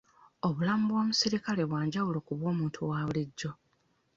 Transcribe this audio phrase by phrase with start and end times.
[0.47, 3.51] Obulamu bw'omusirikale bwa njawulo ku bw'omuntu wa bulijjo.